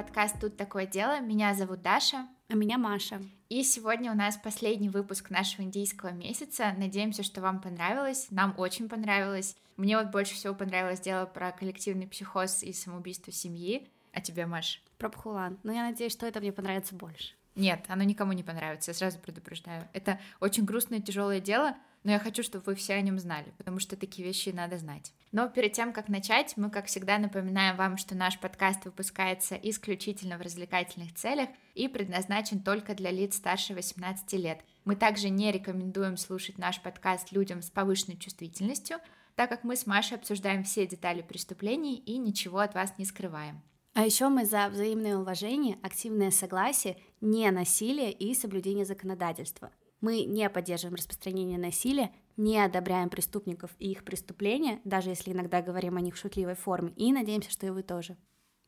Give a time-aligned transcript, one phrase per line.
[0.00, 1.20] подкаст «Тут такое дело».
[1.20, 2.26] Меня зовут Даша.
[2.48, 3.20] А меня Маша.
[3.50, 6.72] И сегодня у нас последний выпуск нашего индийского месяца.
[6.78, 8.28] Надеемся, что вам понравилось.
[8.30, 9.58] Нам очень понравилось.
[9.76, 13.90] Мне вот больше всего понравилось дело про коллективный психоз и самоубийство семьи.
[14.14, 14.82] А тебе, Маш?
[14.96, 15.58] Про Пхулан.
[15.64, 17.34] Но я надеюсь, что это мне понравится больше.
[17.54, 19.86] Нет, оно никому не понравится, я сразу предупреждаю.
[19.92, 23.78] Это очень грустное, тяжелое дело, но я хочу, чтобы вы все о нем знали, потому
[23.78, 25.12] что такие вещи надо знать.
[25.32, 30.38] Но перед тем, как начать, мы, как всегда, напоминаем вам, что наш подкаст выпускается исключительно
[30.38, 34.60] в развлекательных целях и предназначен только для лиц старше 18 лет.
[34.84, 38.98] Мы также не рекомендуем слушать наш подкаст людям с повышенной чувствительностью,
[39.36, 43.62] так как мы с Машей обсуждаем все детали преступлений и ничего от вас не скрываем.
[43.94, 49.70] А еще мы за взаимное уважение, активное согласие, не насилие и соблюдение законодательства.
[50.00, 55.96] Мы не поддерживаем распространение насилия, не одобряем преступников и их преступления, даже если иногда говорим
[55.96, 58.16] о них в шутливой форме, и надеемся, что и вы тоже.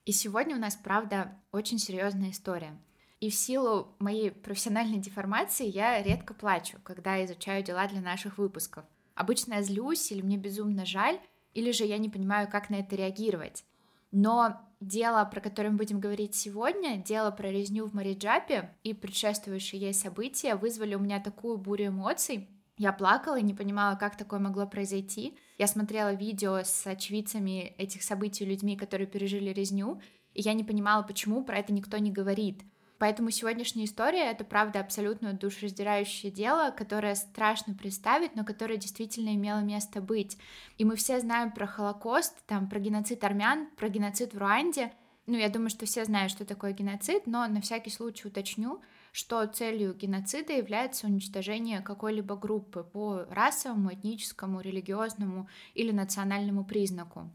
[0.04, 2.76] И сегодня у нас, правда, очень серьезная история.
[3.20, 8.84] И в силу моей профессиональной деформации я редко плачу, когда изучаю дела для наших выпусков.
[9.14, 11.20] Обычно я злюсь или мне безумно жаль,
[11.54, 13.64] или же я не понимаю, как на это реагировать.
[14.10, 19.80] Но дело, про которое мы будем говорить сегодня, дело про резню в Мариджапе и предшествующие
[19.80, 22.48] ей события вызвали у меня такую бурю эмоций.
[22.78, 25.38] Я плакала и не понимала, как такое могло произойти.
[25.58, 30.00] Я смотрела видео с очевидцами этих событий, людьми, которые пережили резню,
[30.34, 32.62] и я не понимала, почему про это никто не говорит.
[33.02, 39.58] Поэтому сегодняшняя история— это, правда, абсолютно душераздирающее дело, которое страшно представить, но которое действительно имело
[39.58, 40.38] место быть.
[40.78, 44.92] И мы все знаем про Холокост, там, про геноцид армян, про геноцид в Руанде.
[45.26, 49.44] Ну, я думаю, что все знают, что такое геноцид, но на всякий случай уточню, что
[49.46, 57.28] целью геноцида является уничтожение какой-либо группы по расовому, этническому, религиозному или национальному признаку.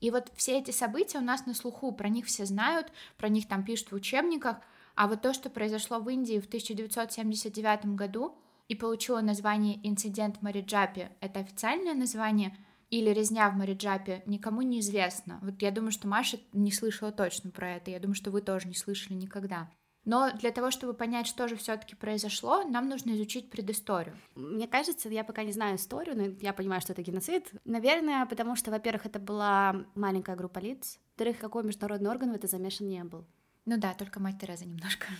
[0.00, 3.46] И вот все эти события у нас на слуху, про них все знают, про них
[3.46, 4.62] там пишут в учебниках—
[4.94, 8.36] а вот то, что произошло в Индии в 1979 году
[8.68, 12.56] и получило название «Инцидент в Мариджапе», это официальное название,
[12.90, 15.38] или «Резня в Мариджапе», никому не известно.
[15.42, 18.68] Вот я думаю, что Маша не слышала точно про это, я думаю, что вы тоже
[18.68, 19.68] не слышали никогда.
[20.04, 24.16] Но для того, чтобы понять, что же все-таки произошло, нам нужно изучить предысторию.
[24.34, 27.50] Мне кажется, я пока не знаю историю, но я понимаю, что это геноцид.
[27.64, 32.46] Наверное, потому что, во-первых, это была маленькая группа лиц, во-вторых, какой международный орган в это
[32.46, 33.24] замешан не был.
[33.66, 35.06] Ну да, только мать Тереза немножко.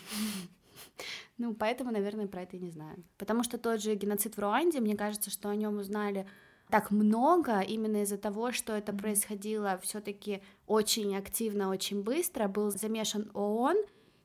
[1.36, 3.02] Ну, поэтому, наверное, про это и не знаю.
[3.18, 6.28] Потому что тот же геноцид в Руанде, мне кажется, что о нем узнали
[6.70, 13.30] так много именно из-за того, что это происходило все-таки очень активно, очень быстро, был замешан
[13.34, 13.76] ООН,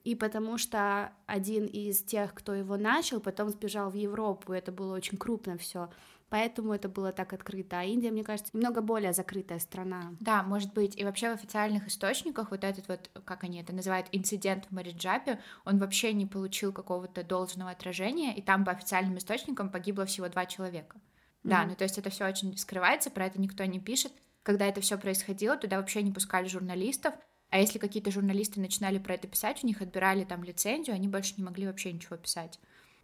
[0.03, 4.95] и потому что один из тех, кто его начал, потом сбежал в Европу, это было
[4.95, 5.89] очень крупно все
[6.29, 7.79] поэтому это было так открыто.
[7.79, 10.13] А Индия, мне кажется, немного более закрытая страна.
[10.19, 10.97] Да, может быть.
[10.97, 15.39] И вообще в официальных источниках вот этот вот, как они это называют, инцидент в Мариджапе,
[15.65, 20.45] он вообще не получил какого-то должного отражения, и там по официальным источникам погибло всего два
[20.45, 20.97] человека.
[20.97, 21.49] Mm-hmm.
[21.49, 24.11] Да, ну то есть это все очень скрывается, про это никто не пишет.
[24.43, 27.13] Когда это все происходило, туда вообще не пускали журналистов,
[27.49, 31.33] а если какие-то журналисты начинали про это писать, у них отбирали там лицензию, они больше
[31.37, 32.59] не могли вообще ничего писать.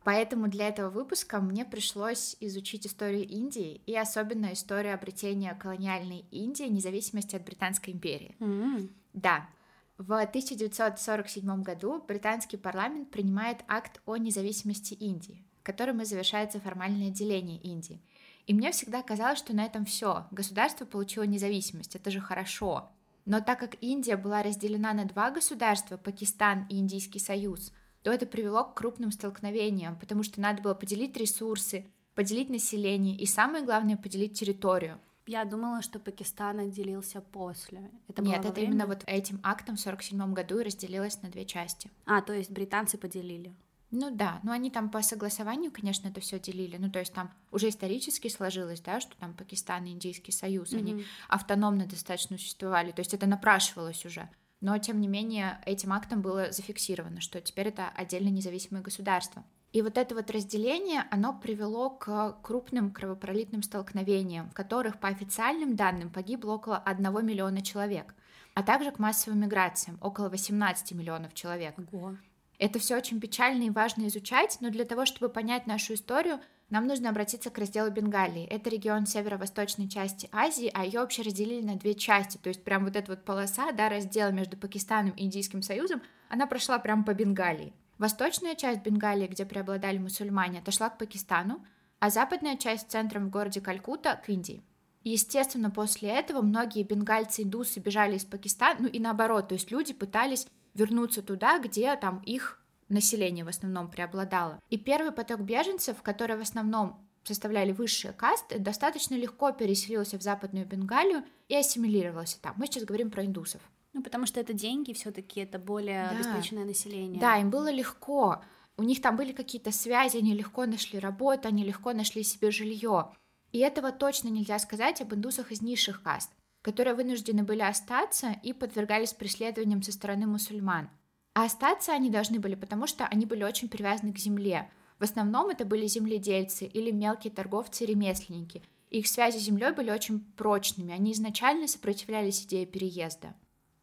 [0.05, 6.65] Поэтому для этого выпуска мне пришлось изучить историю Индии и особенно историю обретения колониальной Индии
[6.65, 8.35] независимости от Британской империи.
[8.39, 8.89] Mm-hmm.
[9.13, 9.49] Да.
[9.97, 17.57] В 1947 году британский парламент принимает акт о независимости Индии, которым и завершается формальное деление
[17.57, 17.99] Индии.
[18.45, 20.27] И мне всегда казалось, что на этом все.
[20.29, 22.91] Государство получило независимость, это же хорошо.
[23.25, 27.71] Но так как Индия была разделена на два государства, Пакистан и Индийский союз,
[28.05, 33.25] то это привело к крупным столкновениям, потому что надо было поделить ресурсы, поделить население и,
[33.25, 34.99] самое главное, поделить территорию.
[35.25, 37.89] Я думала, что Пакистан отделился после.
[38.07, 38.67] Это Нет, это время?
[38.67, 41.89] именно вот этим актом в 47 году и разделилось на две части.
[42.05, 43.55] А, то есть британцы поделили.
[43.89, 46.77] Ну да, ну они там по согласованию, конечно, это все делили.
[46.77, 50.77] Ну то есть там уже исторически сложилось, да, что там Пакистан и Индийский союз, mm-hmm.
[50.77, 52.91] они автономно достаточно существовали.
[52.91, 54.29] То есть это напрашивалось уже
[54.61, 59.43] но тем не менее этим актом было зафиксировано, что теперь это отдельно независимое государство.
[59.73, 65.75] И вот это вот разделение, оно привело к крупным кровопролитным столкновениям, в которых по официальным
[65.75, 68.15] данным погибло около 1 миллиона человек,
[68.53, 71.75] а также к массовым миграциям, около 18 миллионов человек.
[71.91, 72.15] Ого.
[72.57, 76.87] Это все очень печально и важно изучать, но для того, чтобы понять нашу историю, нам
[76.87, 78.45] нужно обратиться к разделу Бенгалии.
[78.45, 82.37] Это регион северо-восточной части Азии, а ее вообще разделили на две части.
[82.37, 86.47] То есть прям вот эта вот полоса, да, раздела между Пакистаном и Индийским Союзом, она
[86.47, 87.73] прошла прям по Бенгалии.
[87.99, 91.63] Восточная часть Бенгалии, где преобладали мусульмане, отошла к Пакистану,
[91.99, 94.63] а западная часть центром в городе Калькутта к Индии.
[95.03, 100.47] естественно, после этого многие бенгальцы-индусы бежали из Пакистана, ну и наоборот, то есть люди пытались
[100.73, 102.59] вернуться туда, где там их
[102.89, 104.59] население в основном преобладало.
[104.69, 110.65] И первый поток беженцев, которые в основном составляли высшие касты, достаточно легко переселился в Западную
[110.65, 112.53] Бенгалию и ассимилировался там.
[112.57, 113.61] Мы сейчас говорим про индусов.
[113.93, 116.17] Ну, потому что это деньги, все-таки это более да.
[116.17, 117.19] обеспеченное население.
[117.19, 118.43] Да, им было легко.
[118.77, 123.11] У них там были какие-то связи, они легко нашли работу, они легко нашли себе жилье.
[123.53, 128.51] И этого точно нельзя сказать об индусах из низших каст, которые вынуждены были остаться и
[128.51, 130.89] подвергались преследованиям со стороны мусульман.
[131.35, 134.71] А остаться они должны были, потому что они были очень привязаны к земле.
[134.97, 138.63] В основном это были земледельцы или мелкие торговцы-ремесленники.
[138.89, 143.35] Их связи с землей были очень прочными, они изначально сопротивлялись идее переезда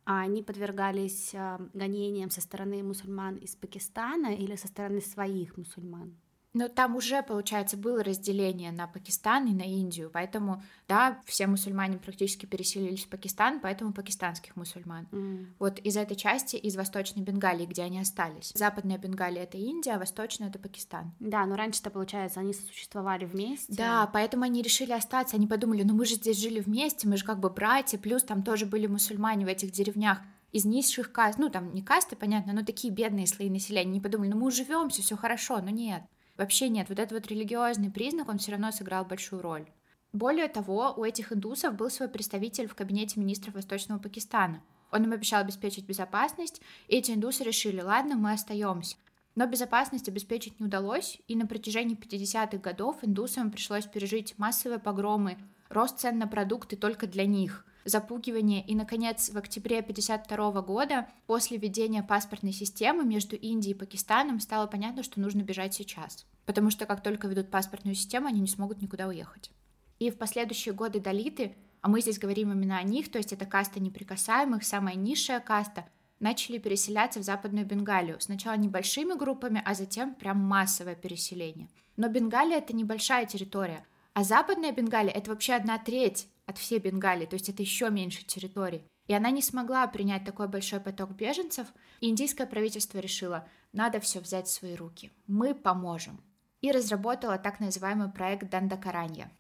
[0.04, 6.16] а они подвергались э, гонениям со стороны мусульман из Пакистана или со стороны своих мусульман?
[6.54, 11.96] Но там уже, получается, было разделение на Пакистан и на Индию, поэтому, да, все мусульмане
[11.98, 15.08] практически переселились в Пакистан, поэтому пакистанских мусульман.
[15.12, 15.46] Mm.
[15.58, 18.52] Вот из этой части, из Восточной Бенгалии, где они остались.
[18.54, 21.12] Западная Бенгалия— это Индия, а Восточная— это Пакистан.
[21.20, 23.72] Да, но раньше-то, получается, они сосуществовали вместе.
[23.72, 27.24] Да, поэтому они решили остаться, они подумали, ну мы же здесь жили вместе, мы же
[27.24, 30.18] как бы братья, плюс там тоже были мусульмане в этих деревнях
[30.52, 34.28] из низших каст, ну там не касты, понятно, но такие бедные слои населения, не подумали,
[34.28, 36.02] ну мы уживемся, все хорошо, но нет.
[36.36, 39.66] Вообще нет, вот этот вот религиозный признак, он все равно сыграл большую роль.
[40.12, 44.62] Более того, у этих индусов был свой представитель в кабинете министров Восточного Пакистана.
[44.90, 48.96] Он им обещал обеспечить безопасность, и эти индусы решили, ладно, мы остаемся.
[49.34, 55.38] Но безопасность обеспечить не удалось, и на протяжении 50-х годов индусам пришлось пережить массовые погромы,
[55.70, 58.64] рост цен на продукты только для них– запугивание.
[58.64, 64.66] И, наконец, в октябре 1952 года, после введения паспортной системы между Индией и Пакистаном, стало
[64.66, 66.26] понятно, что нужно бежать сейчас.
[66.46, 69.50] Потому что как только ведут паспортную систему, они не смогут никуда уехать.
[69.98, 73.46] И в последующие годы долиты, а мы здесь говорим именно о них, то есть это
[73.46, 75.86] каста неприкасаемых, самая низшая каста,
[76.18, 78.20] начали переселяться в Западную Бенгалию.
[78.20, 81.68] Сначала небольшими группами, а затем прям массовое переселение.
[81.96, 83.84] Но Бенгалия— это небольшая территория,
[84.14, 88.24] а Западная Бенгалия— это вообще одна треть от всей Бенгалии, то есть это еще меньше
[88.24, 88.82] территорий.
[89.08, 91.66] И она не смогла принять такой большой поток беженцев,
[92.00, 96.22] и индийское правительство решило, надо все взять в свои руки, мы поможем.
[96.60, 99.32] И разработала так называемый проект Дандакаранья.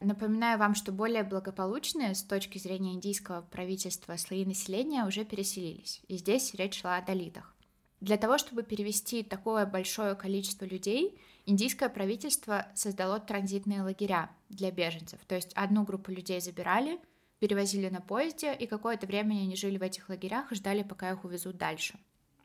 [0.00, 6.16] Напоминаю вам, что более благополучные с точки зрения индийского правительства слои населения уже переселились, и
[6.16, 7.54] здесь речь шла о долитах.
[8.00, 15.20] Для того, чтобы перевести такое большое количество людей, индийское правительство создало транзитные лагеря для беженцев.
[15.26, 16.98] То есть одну группу людей забирали,
[17.38, 21.24] перевозили на поезде, и какое-то время они жили в этих лагерях и ждали, пока их
[21.24, 21.98] увезут дальше.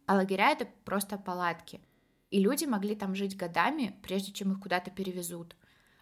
[0.05, 1.79] А лагеря— это просто палатки.
[2.29, 5.55] И люди могли там жить годами, прежде чем их куда-то перевезут.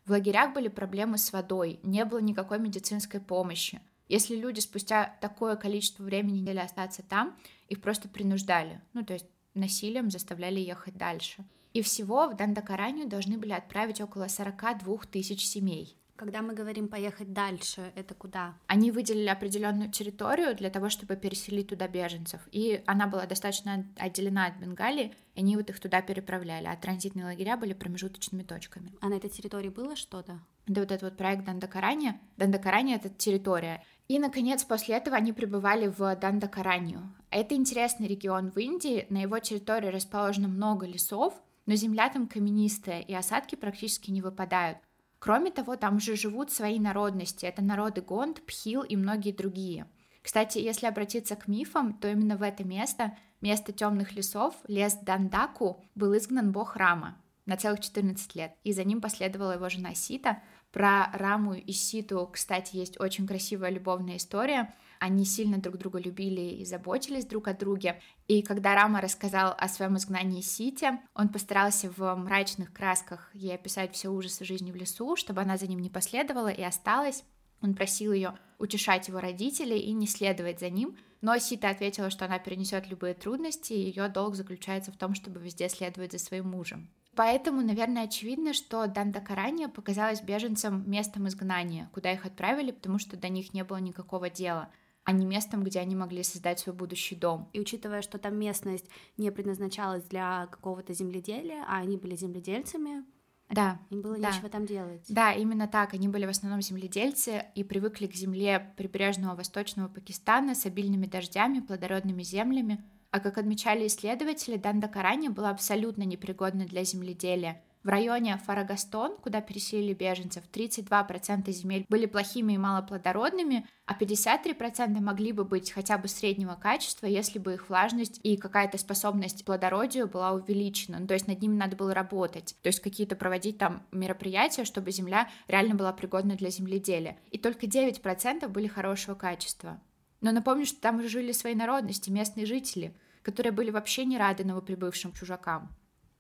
[0.06, 3.81] В лагерях были проблемы с водой, не было никакой медицинской помощи.
[4.07, 7.38] Если люди спустя такое количество времени не хотели остаться там,
[7.69, 8.81] их просто принуждали.
[8.94, 11.45] Ну, то есть насилием заставляли ехать дальше.
[11.73, 15.97] И всего в Дандакаранию должны были отправить около 42 тысяч семей.
[16.21, 18.53] Когда мы говорим поехать дальше, это куда?
[18.68, 22.41] Они выделили определенную территорию для того, чтобы переселить туда беженцев.
[22.51, 26.68] И она была достаточно отделена от Бенгалии, и они вот их туда переправляли.
[26.68, 28.94] А транзитные лагеря были промежуточными точками.
[29.01, 30.39] А на этой территории было что-то?
[30.67, 32.19] Да, вот этот вот проект Дандакарани.
[32.38, 33.83] Дандакарани— это территория.
[34.07, 37.15] И, наконец, после этого они прибывали в Дандакаранию.
[37.31, 39.07] Это интересный регион в Индии.
[39.10, 41.34] На его территории расположено много лесов,
[41.65, 44.77] но земля там каменистая, и осадки практически не выпадают.
[45.20, 47.46] Кроме того, там же живут свои народности.
[47.46, 49.88] Это народы Гонд, Пхил и многие другие.
[50.22, 55.84] Кстати, если обратиться к мифам, то именно в это место, место темных лесов, лес Дандаку,
[55.96, 60.41] был изгнан бог Рама на целых 14 лет, и за ним последовала его жена Сита.
[60.72, 64.74] Про Раму и Ситу, кстати, есть очень красивая любовная история.
[65.00, 68.01] Они сильно друг друга любили и заботились друг о друге.
[68.28, 73.94] И когда Рама рассказал о своем изгнании Сити, он постарался в мрачных красках ей описать
[73.94, 77.24] все ужасы жизни в лесу, чтобы она за ним не последовала и осталась.
[77.62, 82.25] Он просил ее утешать его родителей и не следовать за ним, но Сита ответила, что
[82.25, 86.50] она перенесет любые трудности, и ее долг заключается в том, чтобы везде следовать за своим
[86.50, 86.90] мужем.
[87.15, 93.27] Поэтому, наверное, очевидно, что Дандакарания показалась беженцам местом изгнания, куда их отправили, потому что до
[93.27, 94.70] них не было никакого дела
[95.03, 97.50] а не местом, где они могли создать свой будущий дом.
[97.53, 98.86] И учитывая, что там местность
[99.18, 103.03] не предназначалась для какого-то земледелия, а они были земледельцами,
[103.50, 104.30] да, им было да.
[104.30, 105.03] нечего там делать.
[105.10, 105.94] Да, именно так.
[105.94, 111.60] Они были в основном земледельцы и привыкли к земле прибрежного восточного Пакистана с обильными дождями,
[111.60, 112.82] плодородными землями.
[113.12, 117.62] А как отмечали исследователи, Дандакарани была абсолютно непригодна для земледелия.
[117.84, 125.32] В районе Фарагастон, куда переселили беженцев, 32% земель были плохими и малоплодородными, а 53% могли
[125.32, 130.08] бы быть хотя бы среднего качества, если бы их влажность и какая-то способность к плодородию
[130.08, 131.00] была увеличена.
[131.00, 134.91] Ну, то есть над ними надо было работать, то есть какие-то проводить там мероприятия, чтобы
[134.91, 137.18] земля реально была пригодна для земледелия.
[137.32, 139.82] И только 9% были хорошего качества.
[140.22, 145.13] Но напомню, что там жили свои народности, местные жители, которые были вообще не рады новоприбывшим
[145.13, 145.75] чужакам.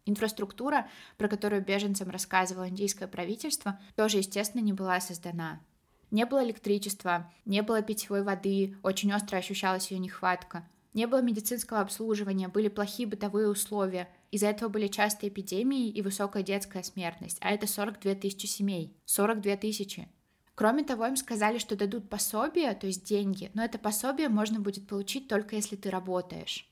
[0.05, 5.61] Инфраструктура, про которую беженцам рассказывало индийское правительство, тоже, естественно, не была создана.
[6.09, 10.67] Не было электричества, не было питьевой воды, очень остро ощущалась ее нехватка.
[10.93, 14.09] Не было медицинского обслуживания, были плохие бытовые условия.
[14.31, 18.97] Из-за этого были частые эпидемии и высокая детская смертность, а это 42 тысячи семей.
[19.05, 20.09] 42 тысячи.
[20.61, 24.87] Кроме того, им сказали, что дадут пособие, то есть деньги, но это пособие можно будет
[24.87, 26.69] получить только если ты работаешь.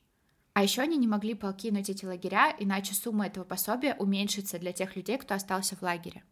[0.53, 4.95] А еще они не могли покинуть эти лагеря, иначе сумма этого пособия уменьшится для тех
[4.95, 6.23] людей, кто остался в лагере.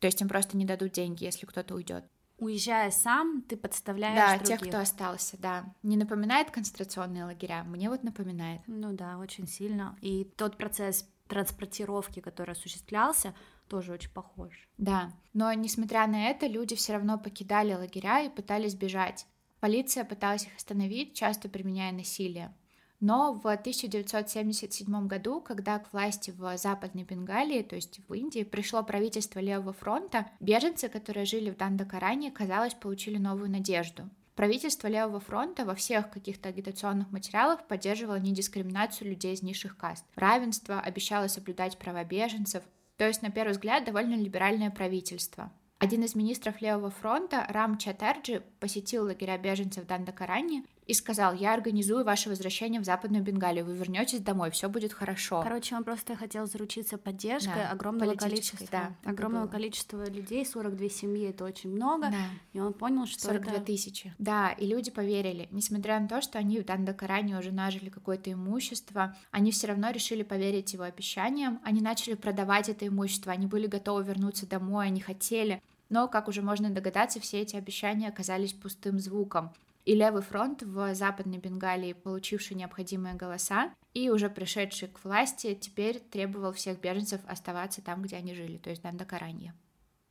[0.00, 2.02] То есть им просто не дадут деньги, если кто-то уйдет.
[2.38, 4.60] Уезжая сам, ты подставляешь Да, других.
[4.60, 5.66] тех, кто остался, да.
[5.82, 7.62] Не напоминает концентрационные лагеря?
[7.64, 8.62] Мне вот напоминает.
[8.66, 9.98] Ну да, очень сильно.
[10.00, 13.34] И тот процесс транспортировки, который осуществлялся,
[13.72, 14.68] тоже очень похож.
[14.76, 19.26] Да, но несмотря на это, люди все равно покидали лагеря и пытались бежать.
[19.60, 22.54] Полиция пыталась их остановить, часто применяя насилие.
[23.00, 28.82] Но в 1977 году, когда к власти в Западной Бенгалии, то есть в Индии, пришло
[28.82, 34.10] правительство Левого фронта, беженцы, которые жили в Дандакаране, казалось, получили новую надежду.
[34.36, 40.04] Правительство Левого фронта во всех каких-то агитационных материалах поддерживало недискриминацию людей из низших каст.
[40.14, 42.62] Равенство обещало соблюдать права беженцев,
[43.02, 45.50] то есть, на первый взгляд, довольно либеральное правительство.
[45.80, 51.54] Один из министров Левого фронта, Рам Чатарджи, посетил лагеря беженцев в Дандакаране и сказал, я
[51.54, 55.40] организую ваше возвращение в Западную Бенгалию, вы вернетесь домой, все будет хорошо.
[55.42, 61.28] Короче, он просто хотел заручиться поддержкой да, огромного количества, да, огромного количества людей, 42 семьи,
[61.28, 62.24] это очень много, да.
[62.52, 63.64] и он понял, что 42 это...
[63.64, 64.14] тысячи.
[64.18, 69.16] Да, и люди поверили, несмотря на то, что они в Дандакаране уже нажили какое-то имущество,
[69.30, 74.02] они все равно решили поверить его обещаниям, они начали продавать это имущество, они были готовы
[74.02, 79.52] вернуться домой, они хотели, но, как уже можно догадаться, все эти обещания оказались пустым звуком
[79.84, 85.98] и Левый фронт в Западной Бенгалии, получивший необходимые голоса и уже пришедший к власти, теперь
[85.98, 89.54] требовал всех беженцев оставаться там, где они жили, то есть Дандакаранье.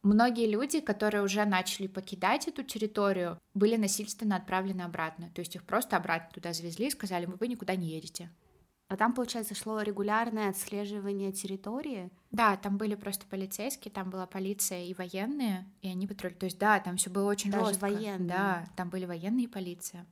[0.04, 5.30] Многие люди, которые уже начали покидать эту территорию, были насильственно отправлены обратно.
[5.36, 8.32] То есть их просто обратно туда завезли и сказали, вы никуда не едете.
[8.92, 12.12] А там, получается, шло регулярное отслеживание территории?
[12.30, 16.34] Да, там были просто полицейские, там была полиция и военные, и они патруль.
[16.34, 17.84] То есть, да, там все было очень Даже жестко.
[17.84, 18.28] военные.
[18.28, 20.06] Да, там были военные и полиция.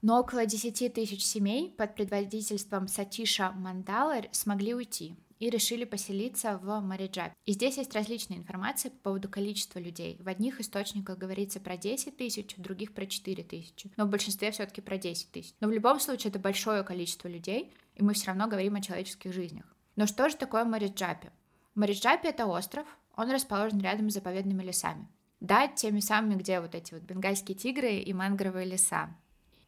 [0.00, 6.80] Но около 10 тысяч семей под предводительством Сатиша Мандалар смогли уйти и решили поселиться в
[6.80, 7.34] Мариджапе.
[7.46, 10.16] И здесь есть различная информация по поводу количества людей.
[10.20, 14.50] В одних источниках говорится про 10 тысяч, в других про 4 тысячи, но в большинстве
[14.50, 15.54] все-таки про 10 тысяч.
[15.60, 19.32] Но в любом случае это большое количество людей, и мы все равно говорим о человеческих
[19.32, 19.66] жизнях.
[19.96, 21.30] Но что же такое Мариджапи?
[21.74, 25.08] Мариджапи— это остров, он расположен рядом с заповедными лесами.
[25.40, 29.14] Да, теми самыми, где вот эти вот бенгальские тигры и мангровые леса.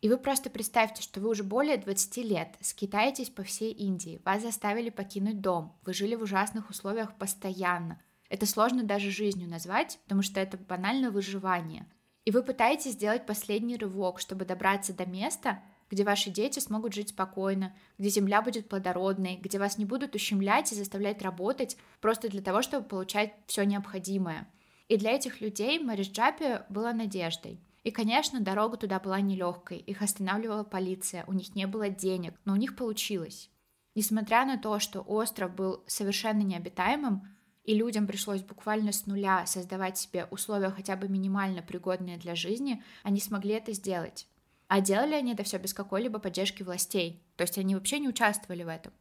[0.00, 4.43] И вы просто представьте, что вы уже более 20 лет скитаетесь по всей Индии, вас
[4.43, 8.00] заставили покинуть дом, вы жили в ужасных условиях постоянно.
[8.28, 11.87] Это сложно даже жизнью назвать, потому что это банально выживание.
[12.25, 15.62] И вы пытаетесь сделать последний рывок, чтобы добраться до места,
[15.94, 20.72] где ваши дети смогут жить спокойно, где земля будет плодородной, где вас не будут ущемлять
[20.72, 24.48] и заставлять работать просто для того, чтобы получать все необходимое.
[24.88, 27.60] И для этих людей Мариджапи была надеждой.
[27.84, 32.54] И, конечно, дорога туда была нелегкой, их останавливала полиция, у них не было денег, но
[32.54, 33.50] у них получилось.
[33.94, 37.22] Несмотря на то, что остров был совершенно необитаемым,
[37.62, 42.82] и людям пришлось буквально с нуля создавать себе условия хотя бы минимально пригодные для жизни,
[43.04, 44.26] они смогли это сделать.
[44.68, 48.62] А делали они это все без какой-либо поддержки властей, то есть они вообще не участвовали
[48.62, 48.92] в этом.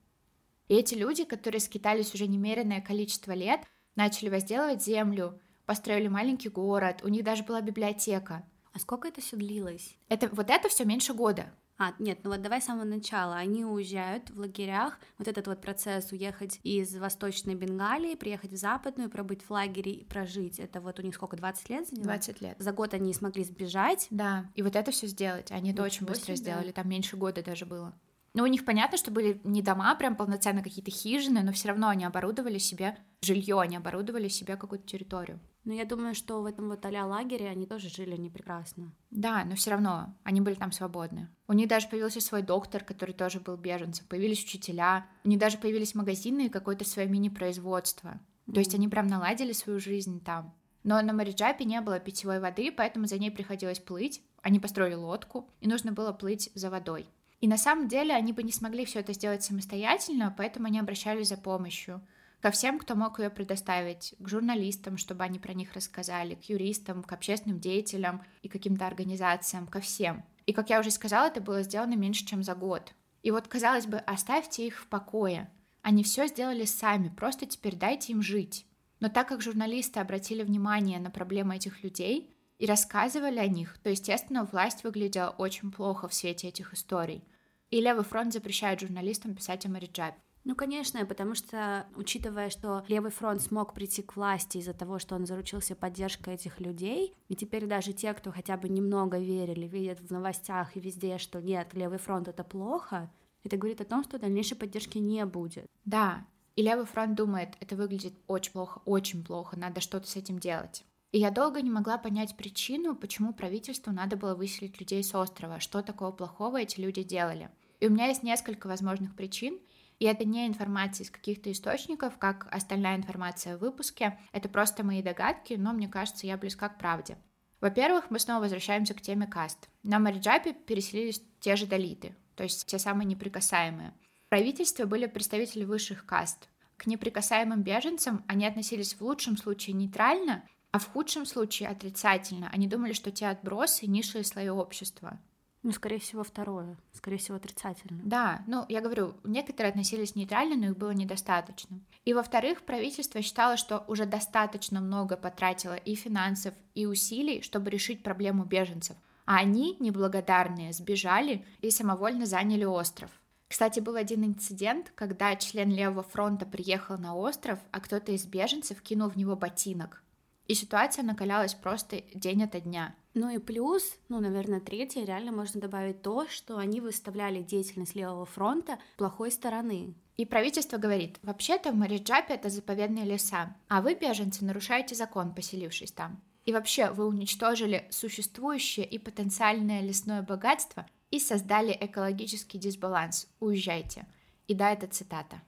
[0.67, 3.61] И эти люди, которые скитались уже немеренное количество лет,
[3.95, 8.43] начали возделывать землю, построили маленький город, у них даже была библиотека.
[8.73, 9.95] А сколько это все длилось?
[10.09, 11.53] Это, вот это все меньше года.
[11.83, 13.35] А, нет, ну вот давай с самого начала.
[13.35, 19.09] Они уезжают в лагерях, вот этот вот процесс уехать из Восточной Бенгалии, приехать в Западную,
[19.09, 20.59] пробыть в лагере и прожить.
[20.59, 22.05] Это вот у них сколько, 20 лет заняло?
[22.05, 22.55] 20 лет.
[22.57, 24.07] За год они смогли сбежать.
[24.11, 25.51] Да, и вот это все сделать.
[25.51, 27.93] Они это очень быстро сделали, там меньше года даже было.
[28.33, 31.89] Ну, у них понятно, что были не дома, прям полноценно какие-то хижины, но все равно
[31.89, 35.41] они оборудовали себе жилье, они оборудовали себе какую-то территорию.
[35.65, 38.91] Но я думаю, что в этом вот а лагере они тоже жили не прекрасно.
[39.11, 41.29] Да, но все равно они были там свободны.
[41.47, 45.57] У них даже появился свой доктор, который тоже был беженцем, появились учителя, у них даже
[45.57, 48.19] появились магазины и какое-то свое мини-производство.
[48.51, 50.53] То есть они прям наладили свою жизнь там.
[50.83, 54.21] Но на Мариджапе не было питьевой воды, поэтому за ней приходилось плыть.
[54.41, 57.07] Они построили лодку, и нужно было плыть за водой.
[57.39, 61.29] И на самом деле они бы не смогли все это сделать самостоятельно, поэтому они обращались
[61.29, 62.01] за помощью
[62.43, 67.01] ко всем, кто мог ее предоставить, к журналистам, чтобы они про них рассказали, к юристам,
[67.01, 70.25] к общественным деятелям и каким-то организациям, ко всем.
[70.45, 72.93] И, как я уже сказала, это было сделано меньше, чем за год.
[73.21, 75.49] И вот, казалось бы, оставьте их в покое.
[75.83, 78.65] Они все сделали сами, просто теперь дайте им жить.
[78.99, 83.89] Но так как журналисты обратили внимание на проблемы этих людей и рассказывали о них, то,
[83.89, 87.23] естественно, власть выглядела очень плохо в свете этих историй.
[87.69, 90.17] И Левый фронт запрещает журналистам писать о Мариджабе.
[90.45, 95.15] Ну, конечно, потому что, учитывая, что Левый фронт смог прийти к власти из-за того, что
[95.15, 99.99] он заручился поддержкой этих людей, и теперь даже те, кто хотя бы немного верили, видят
[100.01, 103.09] в новостях и везде, что нет, Левый фронт это плохо,
[103.43, 105.69] это говорит о том, что дальнейшей поддержки не будет.
[105.85, 110.39] Да, и Левый фронт думает, это выглядит очень плохо, очень плохо, надо что-то с этим
[110.39, 110.83] делать.
[111.13, 115.59] И я долго не могла понять причину, почему правительству надо было выселить людей с острова,
[115.59, 117.49] что такого плохого эти люди делали.
[117.79, 119.59] И у меня есть несколько возможных причин,
[120.03, 124.19] и это не информация из каких-то источников, как остальная информация в выпуске.
[124.33, 127.17] Это просто мои догадки, но мне кажется, я близка к правде.
[127.61, 129.69] Во-первых, мы снова возвращаемся к теме каст.
[129.81, 133.93] На Мариджапе переселились те же долиты, то есть те самые неприкасаемые.
[134.25, 136.49] В правительстве были представители высших каст.
[136.75, 142.49] К неприкасаемым беженцам они относились в лучшем случае нейтрально, а в худшем случае отрицательно.
[142.51, 145.17] Они думали, что те отбросы— низшие слои общества.
[145.63, 146.75] Ну, скорее всего, второе.
[146.91, 148.01] Скорее всего, отрицательно.
[148.03, 151.79] Да, ну, я говорю, некоторые относились нейтрально, но их было недостаточно.
[152.03, 158.03] И, во-вторых, правительство считало, что уже достаточно много потратило и финансов, и усилий, чтобы решить
[158.03, 158.97] проблему беженцев.
[159.25, 163.09] А они, неблагодарные, сбежали и самовольно заняли остров.
[163.47, 168.81] Кстати, был один инцидент, когда член Левого фронта приехал на остров, а кто-то из беженцев
[168.81, 170.03] кинул в него ботинок.
[170.47, 172.95] И ситуация накалялась просто день ото дня.
[173.13, 178.25] Ну и плюс, ну, наверное, третье, реально можно добавить то, что они выставляли деятельность Левого
[178.25, 179.93] фронта плохой стороны.
[180.17, 185.91] И правительство говорит, вообще-то в Мариджапе это заповедные леса, а вы, беженцы, нарушаете закон, поселившись
[185.91, 186.21] там.
[186.45, 193.27] И вообще вы уничтожили существующее и потенциальное лесное богатство и создали экологический дисбаланс.
[193.39, 194.05] Уезжайте.
[194.47, 195.41] И да, это цитата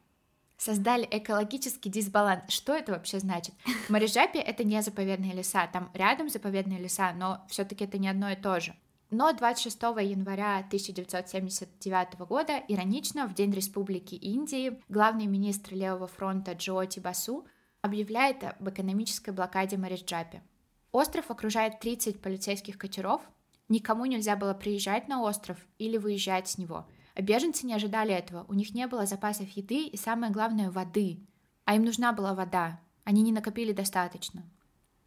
[0.58, 2.44] создали экологический дисбаланс.
[2.50, 3.54] Что это вообще значит?
[3.88, 3.96] В
[4.40, 8.60] это не заповедные леса, там рядом заповедные леса, но все-таки это не одно и то
[8.60, 8.76] же.
[9.12, 17.00] Но 26 января 1979 года, иронично, в День Республики Индии, главный министр Левого фронта Джоти
[17.00, 17.46] Басу
[17.82, 20.42] объявляет об экономической блокаде Мариджапе.
[20.92, 23.22] Остров окружает 30 полицейских катеров,
[23.70, 26.88] никому нельзя было приезжать на остров или выезжать с него–
[27.22, 28.46] беженцы не ожидали этого.
[28.48, 31.20] У них не было запасов еды и, самое главное, воды.
[31.66, 32.80] А им нужна была вода.
[33.04, 34.44] Они не накопили достаточно.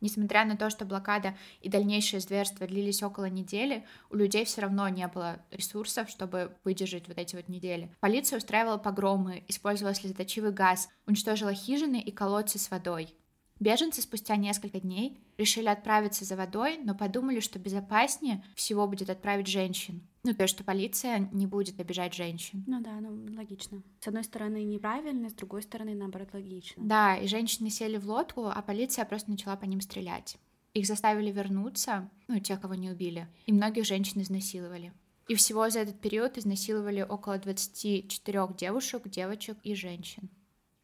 [0.01, 4.89] Несмотря на то, что блокада и дальнейшие зверства длились около недели, у людей все равно
[4.89, 7.93] не было ресурсов, чтобы выдержать вот эти вот недели.
[7.99, 13.15] Полиция устраивала погромы, использовала слезоточивый газ, уничтожила хижины и колодцы с водой.
[13.61, 19.49] Беженцы спустя несколько дней решили отправиться за водой, но подумали, что безопаснее всего будет отправить
[19.49, 20.03] женщин.
[20.23, 22.63] Ну, то есть, что полиция не будет обижать женщин.
[22.67, 23.83] Ну да, ну логично.
[24.01, 26.83] С одной стороны неправильно, с другой стороны, наоборот, логично.
[26.85, 30.37] Да, и женщины сели в лодку, а полиция просто начала по ним стрелять.
[30.75, 34.93] Их заставили вернуться, ну, те, кого не убили, и многих женщин изнасиловали.
[35.29, 40.31] И всего за этот период изнасиловали около 24 девушек, девочек и женщин.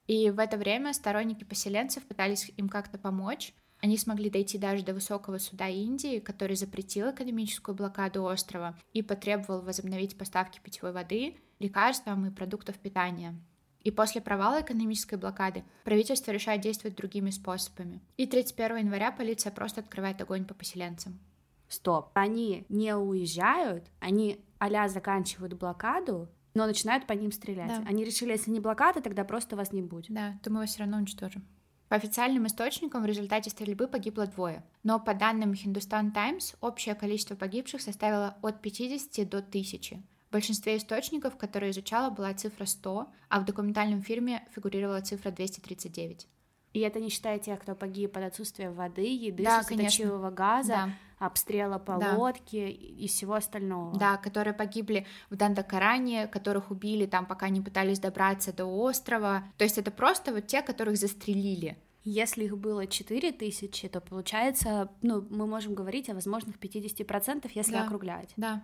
[0.06, 3.54] И в это время сторонники поселенцев пытались им как-то помочь.
[3.80, 9.60] Они смогли дойти даже до высокого суда Индии, который запретил экономическую блокаду острова и потребовал
[9.60, 13.34] возобновить поставки питьевой воды, лекарствам и продуктов питания.
[13.80, 18.00] И после провала экономической блокады правительство решает действовать другими способами.
[18.16, 21.20] И 31 января полиция просто открывает огонь по поселенцам.
[21.68, 27.68] Стоп, они не уезжают, они а заканчивают блокаду, но начинают по ним стрелять.
[27.68, 27.84] Да.
[27.86, 30.12] Они решили, если не блокада, тогда просто вас не будет.
[30.12, 31.44] Да, то мы вас все равно уничтожим.
[31.88, 37.36] По официальным источникам в результате стрельбы погибло двое, но по данным Hindustan Times общее количество
[37.36, 40.02] погибших составило от 50 до 1000.
[40.28, 46.26] В большинстве источников, которые изучала, была цифра 100, а в документальном фильме фигурировала цифра 239.
[46.72, 50.90] И это не считая тех, кто погиб под отсутствием воды, еды, да, слезоточивого газа, да.
[51.18, 52.16] Обстрела по да.
[52.16, 53.98] лодке и всего остального.
[53.98, 59.44] Да, которые погибли в Дандакаране, которых убили там, пока не пытались добраться до острова.
[59.58, 61.76] То есть это просто вот те, которых застрелили.
[62.04, 67.72] Если их было 4 тысячи, то получается, ну, мы можем говорить о возможных 50%, если
[67.72, 67.84] да.
[67.84, 68.34] округлять.
[68.36, 68.62] Да.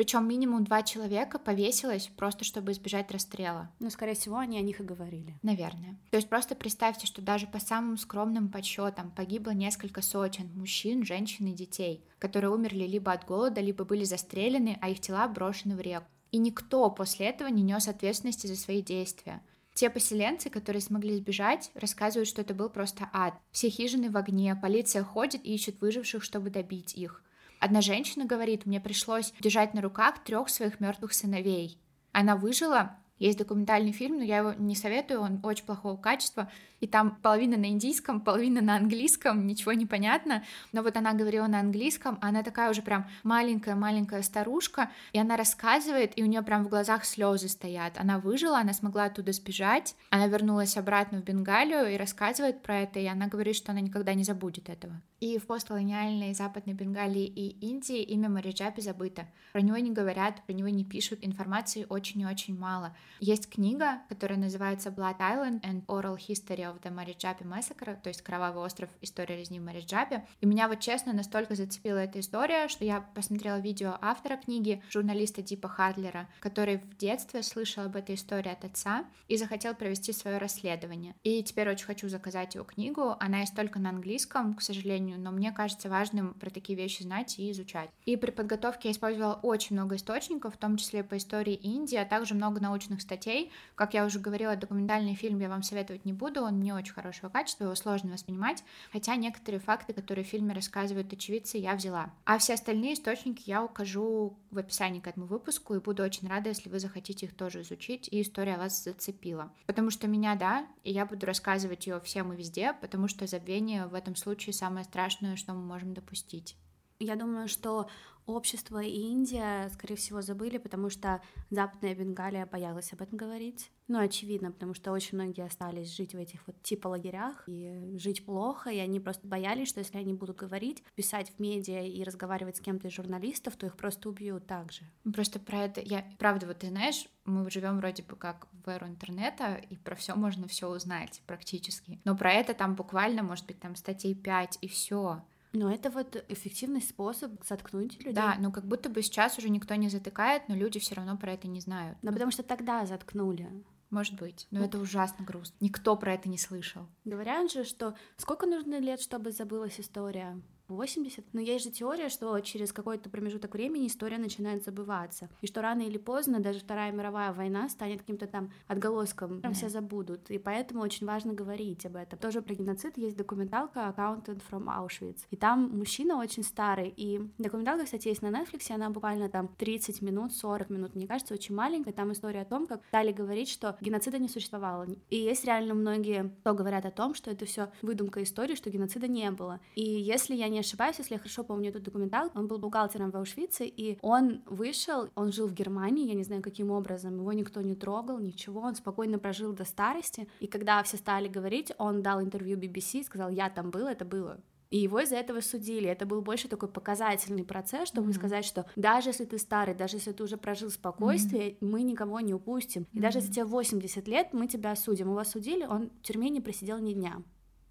[0.00, 3.70] Причем минимум два человека повесилось просто, чтобы избежать расстрела.
[3.80, 5.38] Ну, скорее всего, они о них и говорили.
[5.42, 5.98] Наверное.
[6.10, 11.48] То есть просто представьте, что даже по самым скромным подсчетам погибло несколько сотен мужчин, женщин
[11.48, 15.80] и детей, которые умерли либо от голода, либо были застрелены, а их тела брошены в
[15.82, 16.06] реку.
[16.30, 19.42] И никто после этого не нес ответственности за свои действия.
[19.74, 23.34] Те поселенцы, которые смогли сбежать, рассказывают, что это был просто ад.
[23.50, 27.22] Все хижины в огне, полиция ходит и ищет выживших, чтобы добить их.
[27.60, 31.78] Одна женщина говорит, мне пришлось держать на руках трех своих мертвых сыновей.
[32.10, 36.86] Она выжила, есть документальный фильм, но я его не советую, он очень плохого качества и
[36.86, 41.60] там половина на индийском, половина на английском, ничего не понятно, но вот она говорила на
[41.60, 46.68] английском, она такая уже прям маленькая-маленькая старушка, и она рассказывает, и у нее прям в
[46.68, 47.98] глазах слезы стоят.
[47.98, 52.98] Она выжила, она смогла оттуда сбежать, она вернулась обратно в Бенгалию и рассказывает про это,
[52.98, 55.00] и она говорит, что она никогда не забудет этого.
[55.20, 59.26] И в постколониальной Западной Бенгалии и Индии имя Мариджапи забыто.
[59.52, 62.96] Про него не говорят, про него не пишут, информации очень и очень мало.
[63.18, 68.22] Есть книга, которая называется Blood Island and Oral History of the Мариджапи Massacre, то есть
[68.22, 70.26] Кровавый остров, история резни в Мариджапе.
[70.40, 75.42] И меня вот честно настолько зацепила эта история, что я посмотрела видео автора книги, журналиста
[75.42, 80.38] Дипа Хардлера, который в детстве слышал об этой истории от отца и захотел провести свое
[80.38, 81.14] расследование.
[81.22, 83.16] И теперь очень хочу заказать его книгу.
[83.20, 87.38] Она есть только на английском, к сожалению, но мне кажется важным про такие вещи знать
[87.38, 87.90] и изучать.
[88.04, 92.04] И при подготовке я использовала очень много источников, в том числе по истории Индии, а
[92.04, 93.50] также много научных статей.
[93.74, 97.28] Как я уже говорила, документальный фильм я вам советовать не буду, он не очень хорошего
[97.28, 102.12] качества, его сложно воспринимать, хотя некоторые факты, которые в фильме рассказывают очевидцы, я взяла.
[102.24, 106.50] А все остальные источники я укажу в описании к этому выпуску, и буду очень рада,
[106.50, 109.52] если вы захотите их тоже изучить, и история вас зацепила.
[109.66, 113.86] Потому что меня, да, и я буду рассказывать ее всем и везде, потому что забвение
[113.86, 116.56] в этом случае самое страшное, что мы можем допустить.
[116.98, 117.88] Я думаю, что
[118.30, 123.70] общество и Индия, скорее всего, забыли, потому что Западная Бенгалия боялась об этом говорить.
[123.88, 128.24] Ну, очевидно, потому что очень многие остались жить в этих вот типа лагерях и жить
[128.24, 132.56] плохо, и они просто боялись, что если они будут говорить, писать в медиа и разговаривать
[132.56, 134.82] с кем-то из журналистов, то их просто убьют так же.
[135.12, 138.86] Просто про это я, правда, вот ты знаешь, мы живем вроде бы как в эру
[138.86, 142.00] интернета, и про все можно все узнать практически.
[142.04, 145.22] Но про это там буквально, может быть, там статей 5 и все.
[145.52, 148.12] Но это вот эффективный способ заткнуть людей.
[148.12, 151.32] Да, ну как будто бы сейчас уже никто не затыкает, но люди все равно про
[151.32, 151.98] это не знают.
[152.02, 153.48] Но потому что тогда заткнули.
[153.90, 155.56] Может быть, но ну, это ужасно грустно.
[155.58, 156.86] Никто про это не слышал.
[157.04, 160.40] Говорят же, что сколько нужно лет, чтобы забылась история?
[160.74, 161.24] 80.
[161.32, 165.28] Но есть же теория, что через какой-то промежуток времени история начинает забываться.
[165.40, 169.54] И что рано или поздно даже Вторая мировая война станет каким-то там отголоском, там yeah.
[169.54, 170.30] все забудут.
[170.30, 172.18] И поэтому очень важно говорить об этом.
[172.18, 175.20] Тоже про геноцид есть документалка Accountant from Auschwitz.
[175.30, 176.92] И там мужчина очень старый.
[176.96, 181.34] И документалка, кстати, есть на Netflix, она буквально там 30 минут, 40 минут, мне кажется,
[181.34, 181.92] очень маленькая.
[181.92, 184.86] Там история о том, как стали говорить, что геноцида не существовало.
[185.08, 189.08] И есть реально многие, кто говорят о том, что это все выдумка истории, что геноцида
[189.08, 189.60] не было.
[189.74, 193.10] И если я не не ошибаюсь, если я хорошо помню этот документал, он был бухгалтером
[193.10, 197.32] в Аушвице, и он вышел, он жил в Германии, я не знаю, каким образом, его
[197.32, 202.02] никто не трогал, ничего, он спокойно прожил до старости, и когда все стали говорить, он
[202.02, 204.38] дал интервью BBC, сказал, я там был, это было.
[204.68, 205.88] И его из-за этого судили.
[205.88, 208.14] Это был больше такой показательный процесс, чтобы mm-hmm.
[208.14, 211.66] сказать, что даже если ты старый, даже если ты уже прожил спокойствие, mm-hmm.
[211.66, 212.82] мы никого не упустим.
[212.92, 213.00] И mm-hmm.
[213.00, 215.08] даже если тебе 80 лет, мы тебя осудим.
[215.10, 217.20] Его судили, он в тюрьме не просидел ни дня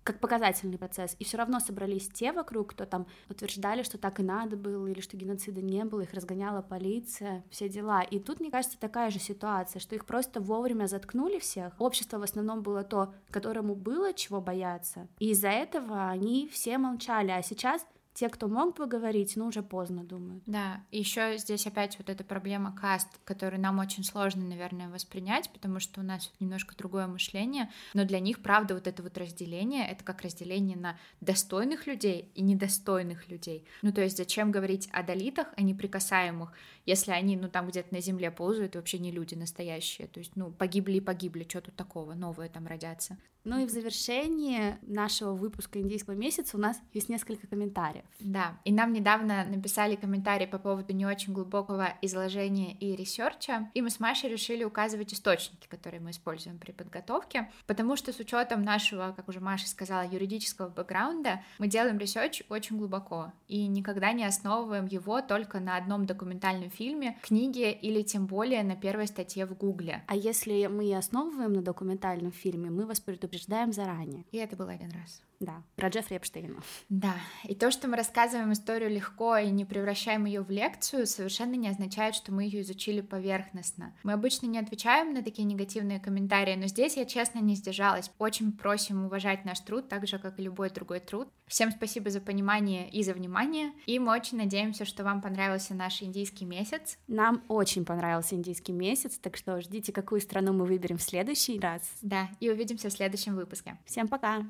[0.04, 1.16] как показательный процесс.
[1.20, 5.02] И все равно собрались те вокруг, кто там утверждали, что так и надо было, или
[5.02, 8.02] что геноцида не было, их разгоняла полиция, все дела.
[8.02, 11.74] И тут, мне кажется, такая же ситуация, что их просто вовремя заткнули всех.
[11.80, 15.08] Общество в основном было то, которому было чего бояться.
[15.20, 17.32] И из-за этого они все молчали.
[17.32, 17.86] А сейчас
[18.20, 20.44] те, кто мог бы говорить, ну, уже поздно думают.
[20.46, 25.80] Да, еще здесь опять вот эта проблема каст, которую нам очень сложно, наверное, воспринять, потому
[25.80, 30.04] что у нас немножко другое мышление, но для них, правда, вот это вот разделение, это
[30.04, 33.66] как разделение на достойных людей и недостойных людей.
[33.84, 36.52] Ну, то есть зачем говорить о долитах, о неприкасаемых,
[36.86, 40.52] если они, ну, там где-то на земле ползают, вообще не люди настоящие, то есть, ну,
[40.52, 43.18] погибли и погибли, что тут такого, новые там родятся.
[43.44, 48.04] Ну и в завершении нашего выпуска индийского месяца у нас есть несколько комментариев.
[48.20, 53.70] Да, и нам недавно написали комментарии по поводу не очень глубокого изложения и research а,
[53.74, 58.20] и мы с Машей решили указывать источники, которые мы используем при подготовке, потому что с
[58.20, 64.12] учетом нашего, как уже Маша сказала, юридического бэкграунда, мы делаем research очень глубоко и никогда
[64.12, 69.46] не основываем его только на одном документальном фильме, книге или тем более на первой статье
[69.46, 70.04] в Гугле.
[70.08, 73.29] А если мы и основываем на документальном фильме, мы вас предупреждаем
[73.72, 74.26] заранее.
[74.32, 75.22] И это был один раз.
[75.40, 76.62] Да, про Джеффри Эпштейна.
[76.90, 81.56] Да, и то, что мы рассказываем историю легко и не превращаем ее в лекцию, совершенно
[81.56, 83.96] не означает, что мы ее изучили поверхностно.
[84.04, 88.12] Мы обычно не отвечаем на такие негативные комментарии, но здесь я честно не сдержалась.
[88.20, 91.30] Очень просим уважать наш труд, так же, как и любой другой труд.
[91.48, 96.04] Всем спасибо за понимание и за внимание, и мы очень надеемся, что вам понравился наш
[96.04, 96.98] индийский месяц.
[97.08, 101.82] Нам очень понравился индийский месяц, так что ждите, какую страну мы выберем в следующий раз.
[102.02, 103.78] Да, и увидимся в следующем выпуске.
[103.86, 104.46] Всем пока!